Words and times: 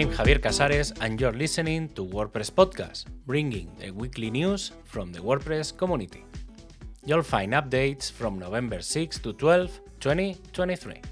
I'm 0.00 0.08
Javier 0.08 0.40
Casares, 0.40 0.94
and 1.02 1.20
you're 1.20 1.34
listening 1.34 1.90
to 1.90 2.02
WordPress 2.02 2.50
Podcast, 2.50 3.04
bringing 3.26 3.68
the 3.78 3.90
weekly 3.90 4.30
news 4.30 4.72
from 4.84 5.12
the 5.12 5.18
WordPress 5.18 5.76
community. 5.76 6.24
You'll 7.04 7.22
find 7.22 7.52
updates 7.52 8.10
from 8.10 8.38
November 8.38 8.80
6 8.80 9.18
to 9.18 9.34
12, 9.34 9.80
2023. 10.00 11.02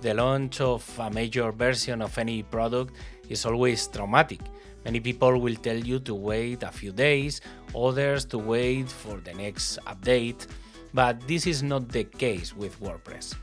The 0.00 0.14
launch 0.14 0.62
of 0.62 0.82
a 0.98 1.10
major 1.10 1.52
version 1.52 2.00
of 2.00 2.16
any 2.16 2.44
product 2.44 2.94
is 3.28 3.44
always 3.44 3.86
traumatic. 3.88 4.40
Many 4.86 5.00
people 5.00 5.38
will 5.38 5.56
tell 5.56 5.76
you 5.76 5.98
to 5.98 6.14
wait 6.14 6.62
a 6.62 6.72
few 6.72 6.92
days, 6.92 7.42
others 7.76 8.24
to 8.32 8.38
wait 8.38 8.88
for 8.88 9.18
the 9.20 9.34
next 9.34 9.78
update, 9.86 10.46
but 10.94 11.20
this 11.28 11.46
is 11.46 11.62
not 11.62 11.90
the 11.90 12.04
case 12.04 12.56
with 12.56 12.80
WordPress. 12.80 13.34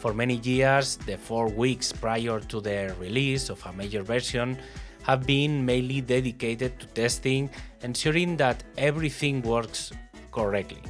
For 0.00 0.14
many 0.14 0.36
years, 0.36 0.96
the 0.96 1.18
four 1.18 1.48
weeks 1.48 1.92
prior 1.92 2.40
to 2.40 2.60
the 2.62 2.96
release 2.98 3.50
of 3.50 3.62
a 3.66 3.72
major 3.74 4.02
version 4.02 4.56
have 5.02 5.26
been 5.26 5.62
mainly 5.62 6.00
dedicated 6.00 6.80
to 6.80 6.86
testing, 6.86 7.50
ensuring 7.82 8.38
that 8.38 8.64
everything 8.78 9.42
works 9.42 9.92
correctly. 10.32 10.82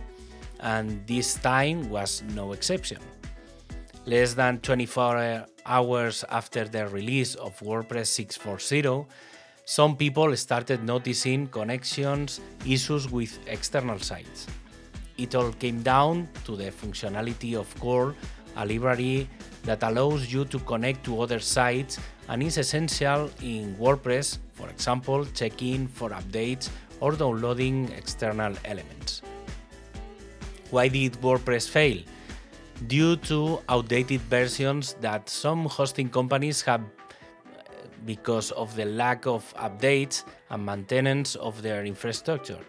And 0.60 1.04
this 1.08 1.34
time 1.34 1.90
was 1.90 2.22
no 2.36 2.52
exception. 2.52 2.98
Less 4.06 4.34
than 4.34 4.60
24 4.60 5.16
uh, 5.16 5.46
hours 5.66 6.24
after 6.30 6.68
the 6.68 6.86
release 6.86 7.34
of 7.34 7.58
WordPress 7.58 8.14
6.4.0, 8.38 9.06
some 9.64 9.96
people 9.96 10.36
started 10.36 10.84
noticing 10.84 11.48
connections 11.48 12.40
issues 12.64 13.10
with 13.10 13.40
external 13.48 13.98
sites. 13.98 14.46
It 15.18 15.34
all 15.34 15.52
came 15.52 15.82
down 15.82 16.28
to 16.44 16.54
the 16.54 16.70
functionality 16.70 17.54
of 17.54 17.68
Curl 17.80 18.14
a 18.56 18.66
library 18.66 19.28
that 19.64 19.82
allows 19.82 20.32
you 20.32 20.44
to 20.46 20.58
connect 20.60 21.04
to 21.04 21.20
other 21.20 21.38
sites 21.38 21.98
and 22.28 22.42
is 22.42 22.58
essential 22.58 23.30
in 23.42 23.74
WordPress, 23.76 24.38
for 24.52 24.68
example, 24.68 25.26
checking 25.34 25.86
for 25.88 26.10
updates 26.10 26.70
or 27.00 27.12
downloading 27.12 27.90
external 27.96 28.54
elements. 28.64 29.22
Why 30.70 30.88
did 30.88 31.14
WordPress 31.20 31.68
fail? 31.68 31.98
Due 32.86 33.16
to 33.16 33.60
outdated 33.68 34.20
versions 34.22 34.94
that 35.00 35.28
some 35.28 35.66
hosting 35.66 36.08
companies 36.08 36.62
have 36.62 36.82
because 38.06 38.50
of 38.52 38.74
the 38.76 38.84
lack 38.84 39.26
of 39.26 39.52
updates 39.56 40.24
and 40.48 40.64
maintenance 40.64 41.34
of 41.34 41.60
their 41.62 41.84
infrastructure. 41.84 42.60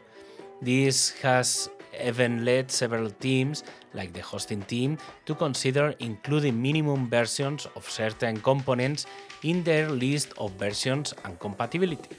This 0.62 1.12
has 1.22 1.70
even 2.06 2.46
led 2.46 2.72
several 2.72 3.10
teams, 3.10 3.64
like 3.94 4.14
the 4.14 4.22
hosting 4.22 4.62
team, 4.64 4.98
to 5.26 5.36
consider 5.36 5.94
including 6.00 6.62
minimum 6.62 7.10
versions 7.10 7.68
of 7.76 7.90
certain 7.90 8.38
components 8.38 9.06
in 9.44 9.64
their 9.64 9.90
list 9.90 10.34
of 10.38 10.52
versions 10.54 11.14
and 11.26 11.40
compatibility. 11.40 12.16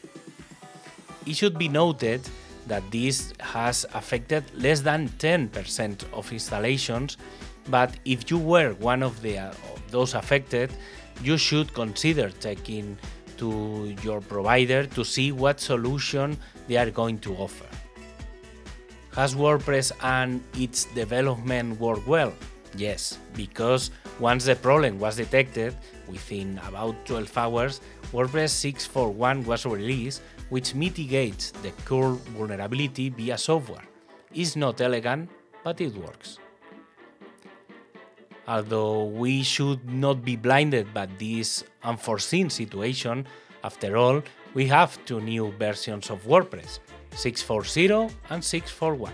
It 1.26 1.36
should 1.36 1.58
be 1.58 1.68
noted 1.68 2.20
that 2.66 2.82
this 2.90 3.32
has 3.40 3.86
affected 3.94 4.44
less 4.54 4.80
than 4.80 5.08
10% 5.18 6.04
of 6.12 6.32
installations, 6.32 7.16
but 7.68 7.94
if 8.04 8.30
you 8.30 8.38
were 8.38 8.72
one 8.74 9.02
of, 9.02 9.20
the, 9.22 9.38
of 9.38 9.82
those 9.90 10.14
affected, 10.14 10.72
you 11.22 11.36
should 11.38 11.72
consider 11.74 12.30
checking 12.40 12.98
to 13.36 13.94
your 14.02 14.20
provider 14.20 14.86
to 14.86 15.04
see 15.04 15.32
what 15.32 15.60
solution 15.60 16.36
they 16.68 16.76
are 16.76 16.90
going 16.90 17.18
to 17.18 17.34
offer. 17.36 17.71
Has 19.14 19.34
WordPress 19.34 19.92
and 20.02 20.42
its 20.56 20.86
development 20.86 21.78
worked 21.78 22.06
well? 22.06 22.32
Yes, 22.74 23.18
because 23.34 23.90
once 24.18 24.46
the 24.46 24.56
problem 24.56 24.98
was 24.98 25.16
detected, 25.16 25.76
within 26.08 26.58
about 26.66 26.96
12 27.04 27.36
hours, 27.36 27.82
WordPress 28.10 28.72
6.4.1 28.72 29.44
was 29.44 29.66
released, 29.66 30.22
which 30.48 30.74
mitigates 30.74 31.50
the 31.62 31.72
core 31.84 32.14
vulnerability 32.32 33.10
via 33.10 33.36
software. 33.36 33.84
It's 34.32 34.56
not 34.56 34.80
elegant, 34.80 35.28
but 35.62 35.82
it 35.82 35.94
works. 35.94 36.38
Although 38.48 39.04
we 39.04 39.42
should 39.42 39.84
not 39.92 40.24
be 40.24 40.36
blinded 40.36 40.94
by 40.94 41.06
this 41.18 41.64
unforeseen 41.84 42.48
situation, 42.48 43.26
after 43.62 43.98
all, 43.98 44.22
we 44.54 44.66
have 44.68 44.98
two 45.04 45.20
new 45.20 45.52
versions 45.58 46.08
of 46.08 46.24
WordPress 46.24 46.78
640 47.14 48.14
and 48.30 48.44
641. 48.44 49.12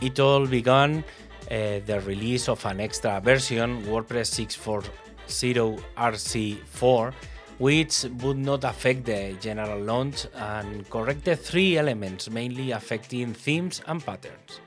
It 0.00 0.20
all 0.20 0.46
began 0.46 1.02
uh, 1.50 1.80
the 1.86 2.02
release 2.06 2.48
of 2.48 2.64
an 2.66 2.80
extra 2.80 3.20
version, 3.20 3.82
WordPress 3.84 4.26
640 4.26 5.82
RC4, 5.96 7.12
which 7.58 8.04
would 8.22 8.38
not 8.38 8.64
affect 8.64 9.04
the 9.04 9.36
general 9.40 9.80
launch 9.80 10.26
and 10.34 10.88
corrected 10.90 11.40
three 11.40 11.76
elements 11.76 12.30
mainly 12.30 12.70
affecting 12.70 13.34
themes 13.34 13.82
and 13.86 14.04
patterns. 14.04 14.60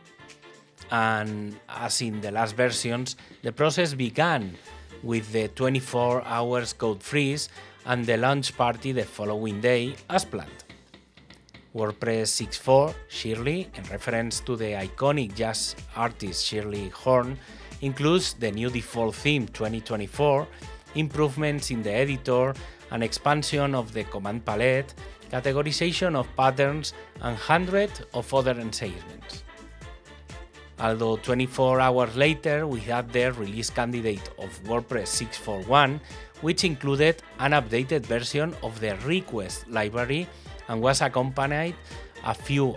And 0.92 1.58
as 1.70 2.02
in 2.02 2.20
the 2.20 2.32
last 2.32 2.56
versions, 2.56 3.16
the 3.44 3.54
process 3.54 3.94
began 3.94 4.58
with 5.04 5.32
the 5.32 5.48
24 5.48 6.24
hours 6.26 6.74
code 6.74 7.02
freeze 7.02 7.48
and 7.86 8.06
the 8.06 8.18
launch 8.18 8.56
party 8.58 8.92
the 8.92 9.06
following 9.06 9.62
day 9.62 9.96
as 10.10 10.26
planned. 10.26 10.71
WordPress 11.74 12.28
6.4, 12.44 12.94
Shirley, 13.08 13.70
in 13.76 13.84
reference 13.86 14.42
to 14.42 14.58
the 14.58 14.74
iconic 14.74 15.34
jazz 15.34 15.74
artist 15.96 16.46
Shirley 16.46 16.90
Horn, 16.90 17.38
includes 17.80 18.34
the 18.34 18.52
new 18.52 18.70
default 18.70 19.16
theme 19.16 19.48
2024, 19.48 20.48
improvements 20.96 21.72
in 21.72 21.82
the 21.82 21.92
editor, 21.92 22.54
an 22.92 23.02
expansion 23.02 23.74
of 23.74 23.94
the 23.94 24.04
command 24.04 24.44
palette, 24.46 24.94
categorization 25.32 26.14
of 26.16 26.28
patterns, 26.36 26.94
and 27.22 27.38
hundreds 27.38 28.02
of 28.14 28.34
other 28.34 28.52
enhancements. 28.52 29.46
Although 30.78 31.18
24 31.18 31.80
hours 31.80 32.18
later, 32.18 32.68
we 32.68 32.82
had 32.82 33.14
the 33.14 33.32
release 33.32 33.70
candidate 33.70 34.30
of 34.40 34.50
WordPress 34.66 35.24
6.4.1, 35.24 36.02
which 36.42 36.66
included 36.66 37.22
an 37.40 37.52
updated 37.52 38.02
version 38.02 38.54
of 38.62 38.78
the 38.82 38.98
request 39.06 39.70
library 39.70 40.28
and 40.72 40.82
was 40.82 41.02
accompanied 41.02 41.76
a 42.24 42.34
few 42.34 42.76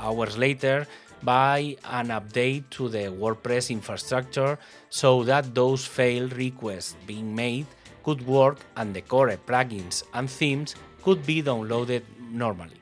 hours 0.00 0.36
later 0.36 0.86
by 1.22 1.76
an 1.84 2.08
update 2.08 2.64
to 2.70 2.88
the 2.88 3.06
WordPress 3.06 3.70
infrastructure 3.70 4.58
so 4.90 5.22
that 5.22 5.54
those 5.54 5.86
failed 5.86 6.32
requests 6.36 6.96
being 7.06 7.34
made 7.34 7.66
could 8.02 8.26
work 8.26 8.58
and 8.76 8.92
the 8.94 9.00
core 9.00 9.30
plugins 9.46 10.02
and 10.12 10.28
themes 10.28 10.74
could 11.02 11.24
be 11.24 11.42
downloaded 11.42 12.02
normally. 12.30 12.80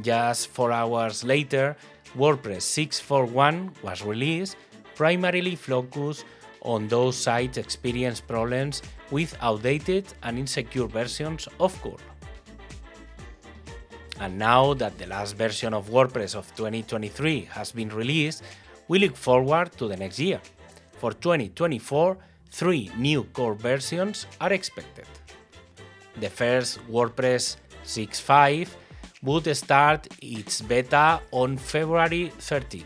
Just 0.00 0.48
four 0.48 0.72
hours 0.72 1.22
later, 1.22 1.76
WordPress 2.16 2.64
6.4.1 2.64 3.82
was 3.82 4.02
released, 4.02 4.56
primarily 4.94 5.54
focused 5.54 6.24
on 6.62 6.88
those 6.88 7.16
sites 7.16 7.58
experience 7.58 8.20
problems 8.20 8.80
with 9.10 9.36
outdated 9.42 10.06
and 10.22 10.38
insecure 10.38 10.86
versions 10.86 11.46
of 11.60 11.70
Curl. 11.82 12.00
And 14.20 14.38
now 14.38 14.74
that 14.74 14.96
the 14.98 15.06
last 15.06 15.36
version 15.36 15.74
of 15.74 15.90
WordPress 15.90 16.34
of 16.34 16.46
2023 16.56 17.48
has 17.50 17.72
been 17.72 17.88
released, 17.88 18.42
we 18.88 18.98
look 18.98 19.16
forward 19.16 19.72
to 19.78 19.88
the 19.88 19.96
next 19.96 20.18
year. 20.18 20.40
For 20.98 21.12
2024, 21.12 22.16
three 22.50 22.90
new 22.96 23.24
core 23.24 23.54
versions 23.54 24.26
are 24.40 24.52
expected. 24.52 25.06
The 26.20 26.30
first, 26.30 26.78
WordPress 26.88 27.56
6.5, 27.84 28.68
would 29.22 29.56
start 29.56 30.06
its 30.22 30.60
beta 30.60 31.20
on 31.32 31.56
February 31.56 32.30
13, 32.38 32.84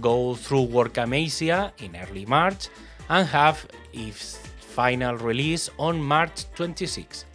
go 0.00 0.34
through 0.34 0.66
WordCamp 0.68 1.14
Asia 1.14 1.72
in 1.78 1.96
early 1.96 2.24
March, 2.24 2.68
and 3.08 3.26
have 3.26 3.66
its 3.92 4.38
final 4.58 5.16
release 5.16 5.68
on 5.78 6.00
March 6.00 6.46
26. 6.54 7.26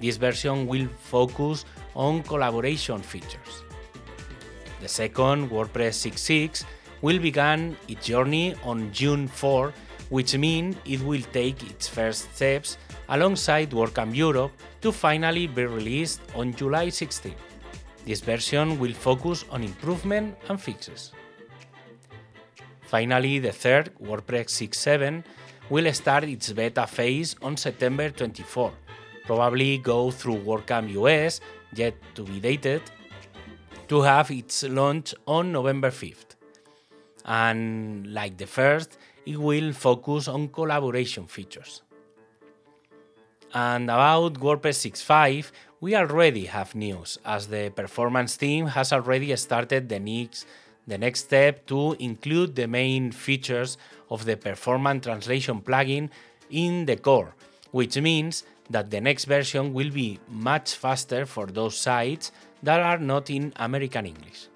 This 0.00 0.16
version 0.16 0.66
will 0.66 0.88
focus 1.00 1.64
on 1.94 2.22
collaboration 2.22 3.00
features. 3.00 3.62
The 4.80 4.88
second, 4.88 5.50
WordPress 5.50 6.10
6.6, 6.10 6.64
will 7.02 7.18
begin 7.18 7.76
its 7.88 8.06
journey 8.06 8.54
on 8.64 8.92
June 8.92 9.28
4, 9.28 9.72
which 10.08 10.36
means 10.36 10.76
it 10.84 11.00
will 11.02 11.22
take 11.32 11.62
its 11.70 11.88
first 11.88 12.34
steps 12.34 12.78
alongside 13.08 13.70
WordCamp 13.70 14.14
Europe 14.14 14.52
to 14.80 14.92
finally 14.92 15.46
be 15.46 15.64
released 15.64 16.20
on 16.34 16.54
July 16.54 16.88
16. 16.88 17.34
This 18.04 18.20
version 18.20 18.78
will 18.78 18.92
focus 18.92 19.44
on 19.50 19.62
improvement 19.62 20.36
and 20.48 20.60
fixes. 20.60 21.12
Finally, 22.82 23.38
the 23.38 23.52
third, 23.52 23.90
WordPress 24.02 24.50
6.7, 24.50 25.24
will 25.70 25.92
start 25.92 26.24
its 26.24 26.52
beta 26.52 26.86
phase 26.86 27.36
on 27.40 27.56
September 27.56 28.10
24, 28.10 28.72
probably 29.24 29.78
go 29.78 30.10
through 30.10 30.36
WordCamp 30.38 30.90
US 30.90 31.40
yet 31.74 31.94
to 32.14 32.22
be 32.22 32.40
dated, 32.40 32.82
to 33.88 34.02
have 34.02 34.30
its 34.30 34.62
launch 34.64 35.14
on 35.26 35.52
November 35.52 35.90
5th. 35.90 36.36
And 37.24 38.12
like 38.12 38.36
the 38.38 38.46
first, 38.46 38.98
it 39.26 39.36
will 39.36 39.72
focus 39.72 40.28
on 40.28 40.48
collaboration 40.48 41.26
features. 41.26 41.82
And 43.54 43.84
about 43.84 44.34
WordPress 44.34 44.90
6.5, 44.90 45.52
we 45.80 45.94
already 45.94 46.46
have 46.46 46.74
news, 46.74 47.18
as 47.24 47.48
the 47.48 47.70
performance 47.74 48.36
team 48.36 48.66
has 48.66 48.92
already 48.92 49.34
started 49.36 49.88
the 49.88 50.00
next, 50.00 50.46
the 50.86 50.96
next 50.96 51.24
step 51.24 51.66
to 51.66 51.94
include 51.98 52.54
the 52.54 52.66
main 52.66 53.12
features 53.12 53.76
of 54.08 54.24
the 54.24 54.36
performance 54.36 55.04
translation 55.04 55.60
plugin 55.60 56.08
in 56.50 56.86
the 56.86 56.96
core, 56.96 57.34
which 57.72 57.96
means 57.98 58.44
that 58.72 58.90
the 58.90 59.00
next 59.00 59.26
version 59.26 59.72
will 59.72 59.90
be 59.90 60.18
much 60.28 60.74
faster 60.74 61.26
for 61.26 61.46
those 61.46 61.76
sites 61.76 62.32
that 62.62 62.80
are 62.80 62.98
not 62.98 63.30
in 63.30 63.52
American 63.56 64.06
English. 64.06 64.48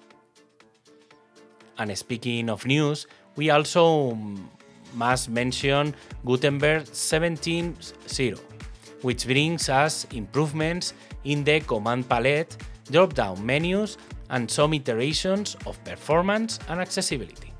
And 1.77 1.95
speaking 1.97 2.49
of 2.49 2.65
news, 2.65 3.07
we 3.35 3.51
also 3.51 4.17
must 4.93 5.29
mention 5.29 5.93
Gutenberg 6.25 6.85
17.0, 6.85 8.39
which 9.01 9.25
brings 9.25 9.69
us 9.69 10.05
improvements 10.11 10.93
in 11.23 11.43
the 11.43 11.59
command 11.59 12.09
palette, 12.09 12.57
drop 12.91 13.13
down 13.13 13.45
menus, 13.45 13.97
and 14.29 14.49
some 14.49 14.73
iterations 14.73 15.55
of 15.65 15.81
performance 15.83 16.59
and 16.67 16.81
accessibility. 16.81 17.53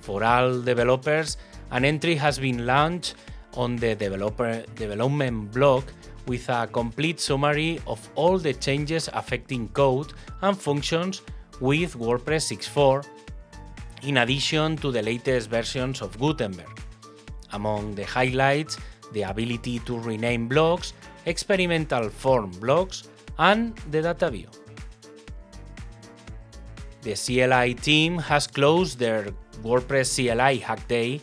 For 0.00 0.22
all 0.24 0.60
developers, 0.60 1.36
an 1.70 1.84
entry 1.84 2.16
has 2.16 2.38
been 2.38 2.66
launched 2.66 3.14
on 3.56 3.76
the 3.76 3.94
developer 3.94 4.62
development 4.74 5.52
blog 5.52 5.84
with 6.26 6.48
a 6.48 6.66
complete 6.66 7.20
summary 7.20 7.80
of 7.86 8.00
all 8.14 8.38
the 8.38 8.54
changes 8.54 9.08
affecting 9.12 9.68
code 9.68 10.12
and 10.42 10.56
functions 10.56 11.22
with 11.60 11.96
WordPress 11.96 12.52
6.4, 12.56 13.06
in 14.02 14.18
addition 14.18 14.76
to 14.78 14.90
the 14.90 15.02
latest 15.02 15.50
versions 15.50 16.02
of 16.02 16.18
Gutenberg. 16.18 16.80
Among 17.52 17.94
the 17.94 18.04
highlights, 18.04 18.78
the 19.12 19.22
ability 19.22 19.78
to 19.80 19.98
rename 19.98 20.48
blocks, 20.48 20.92
experimental 21.26 22.08
form 22.08 22.50
blocks, 22.52 23.04
and 23.38 23.76
the 23.90 24.02
data 24.02 24.30
view. 24.30 24.48
The 27.02 27.14
CLI 27.14 27.74
team 27.74 28.18
has 28.18 28.46
closed 28.46 28.98
their 28.98 29.26
WordPress 29.62 30.16
CLI 30.16 30.58
Hack 30.58 30.88
Day 30.88 31.20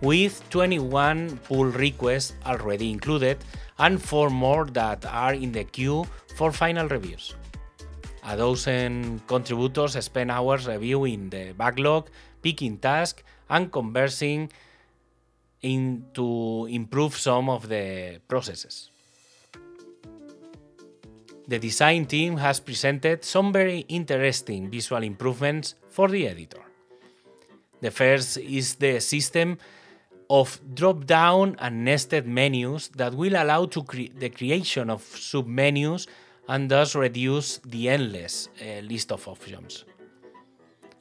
with 0.00 0.42
21 0.50 1.38
pull 1.44 1.66
requests 1.66 2.34
already 2.46 2.90
included 2.90 3.38
and 3.78 4.02
4 4.02 4.30
more 4.30 4.64
that 4.66 5.04
are 5.06 5.34
in 5.34 5.52
the 5.52 5.64
queue 5.64 6.06
for 6.36 6.52
final 6.52 6.88
reviews. 6.88 7.34
A 8.24 8.36
dozen 8.36 9.20
contributors 9.26 10.02
spend 10.04 10.30
hours 10.30 10.66
reviewing 10.66 11.30
the 11.30 11.52
backlog, 11.56 12.10
picking 12.42 12.78
tasks, 12.78 13.22
and 13.48 13.72
conversing 13.72 14.50
in 15.62 16.04
to 16.14 16.66
improve 16.70 17.16
some 17.16 17.48
of 17.48 17.68
the 17.68 18.20
processes. 18.28 18.90
The 21.48 21.58
design 21.58 22.06
team 22.06 22.36
has 22.36 22.60
presented 22.60 23.24
some 23.24 23.52
very 23.52 23.80
interesting 23.88 24.70
visual 24.70 25.02
improvements 25.02 25.74
for 25.88 26.08
the 26.08 26.28
editor. 26.28 26.62
The 27.80 27.90
first 27.90 28.36
is 28.36 28.76
the 28.76 29.00
system 29.00 29.58
of 30.30 30.60
drop-down 30.74 31.56
and 31.58 31.84
nested 31.84 32.24
menus 32.24 32.88
that 32.94 33.12
will 33.14 33.34
allow 33.34 33.66
to 33.66 33.82
cre 33.82 34.04
the 34.16 34.30
creation 34.30 34.88
of 34.88 35.02
submenus 35.02 36.06
and 36.48 36.70
thus 36.70 36.94
reduce 36.94 37.58
the 37.66 37.88
endless 37.88 38.48
uh, 38.62 38.80
list 38.80 39.10
of 39.10 39.26
options. 39.26 39.84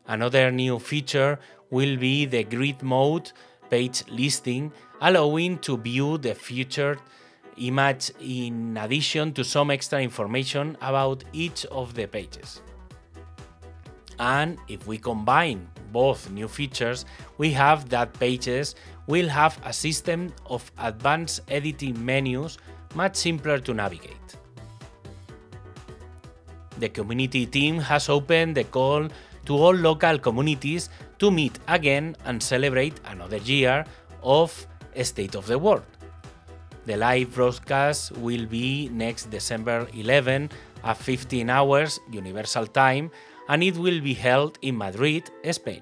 Another 0.07 0.51
new 0.51 0.79
feature 0.79 1.39
will 1.69 1.95
be 1.97 2.25
the 2.25 2.43
grid 2.43 2.81
mode 2.81 3.31
page 3.69 4.03
listing, 4.09 4.71
allowing 5.01 5.59
to 5.59 5.77
view 5.77 6.17
the 6.17 6.33
featured 6.33 6.99
image 7.57 8.11
in 8.19 8.75
addition 8.77 9.31
to 9.33 9.43
some 9.43 9.69
extra 9.69 10.01
information 10.01 10.75
about 10.81 11.23
each 11.33 11.65
of 11.67 11.93
the 11.93 12.07
pages. 12.07 12.63
And 14.17 14.57
if 14.67 14.87
we 14.87 14.97
combine 14.97 15.69
both 15.91 16.29
new 16.31 16.47
features, 16.47 17.05
we 17.37 17.51
have 17.51 17.89
that 17.89 18.13
pages 18.19 18.75
will 19.07 19.27
have 19.27 19.59
a 19.65 19.73
system 19.73 20.31
of 20.45 20.71
advanced 20.77 21.41
editing 21.49 22.03
menus 22.05 22.57
much 22.95 23.15
simpler 23.15 23.59
to 23.59 23.73
navigate. 23.73 24.29
The 26.79 26.89
community 26.89 27.45
team 27.45 27.79
has 27.79 28.07
opened 28.07 28.55
the 28.55 28.63
call 28.63 29.09
to 29.45 29.53
all 29.53 29.73
local 29.73 30.17
communities 30.17 30.89
to 31.19 31.31
meet 31.31 31.59
again 31.67 32.15
and 32.25 32.41
celebrate 32.41 32.99
another 33.05 33.37
year 33.37 33.85
of 34.23 34.65
State 35.03 35.35
of 35.35 35.47
the 35.47 35.57
Word. 35.57 35.83
The 36.85 36.97
live 36.97 37.35
broadcast 37.35 38.13
will 38.17 38.45
be 38.45 38.89
next 38.89 39.29
December 39.29 39.87
11 39.93 40.49
at 40.83 40.97
15 40.97 41.49
hours 41.49 41.99
Universal 42.11 42.67
Time 42.67 43.11
and 43.49 43.63
it 43.63 43.75
will 43.75 43.99
be 43.99 44.13
held 44.13 44.59
in 44.61 44.77
Madrid, 44.77 45.29
Spain. 45.51 45.81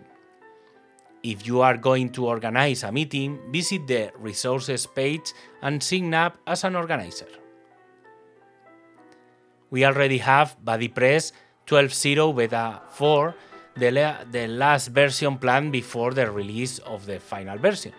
If 1.21 1.45
you 1.45 1.61
are 1.61 1.75
going 1.75 2.09
to 2.13 2.25
organize 2.25 2.83
a 2.83 2.91
meeting, 2.91 3.39
visit 3.51 3.85
the 3.85 4.11
resources 4.17 4.87
page 4.87 5.33
and 5.61 5.83
sign 5.83 6.13
up 6.13 6.37
as 6.47 6.63
an 6.63 6.75
organizer. 6.75 7.27
We 9.69 9.83
already 9.83 10.19
have 10.19 10.55
BuddyPress 10.63 11.33
12.0 11.67 12.35
Beta 12.37 12.81
4, 12.91 13.35
the, 13.75 13.91
la 13.91 14.15
the 14.31 14.47
last 14.47 14.87
version 14.87 15.37
planned 15.37 15.73
before 15.73 16.13
the 16.13 16.31
release 16.31 16.79
of 16.79 17.05
the 17.05 17.19
final 17.19 17.57
version, 17.57 17.91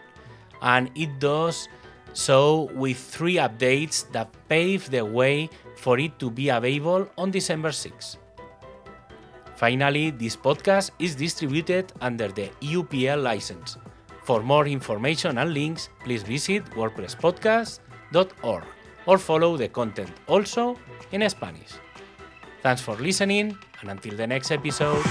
and 0.63 0.91
it 0.95 1.21
does 1.21 1.69
so 2.15 2.71
with 2.75 2.97
three 2.97 3.37
updates 3.37 4.11
that 4.13 4.33
pave 4.49 4.89
the 4.91 5.05
way 5.05 5.51
for 5.77 5.99
it 5.99 6.19
to 6.19 6.31
be 6.31 6.49
available 6.49 7.07
on 7.19 7.31
December 7.31 7.71
6. 7.71 8.17
Finally, 9.59 10.13
this 10.13 10.37
podcast 10.37 10.93
is 11.01 11.17
distributed 11.17 11.93
under 12.01 12.29
the 12.29 12.49
EUPL 12.63 13.21
license. 13.21 13.77
For 14.23 14.41
more 14.41 14.69
information 14.69 15.37
and 15.39 15.53
links, 15.53 15.89
please 16.05 16.23
visit 16.23 16.65
wordpresspodcast.org 16.77 18.63
or 19.07 19.19
follow 19.19 19.57
the 19.57 19.69
content 19.69 20.13
also 20.29 20.79
in 21.11 21.29
Spanish. 21.29 21.73
Thanks 22.63 22.81
for 22.81 22.95
listening, 22.97 23.59
and 23.81 23.91
until 23.91 24.15
the 24.17 24.29
next 24.29 24.53
episode. 24.53 25.03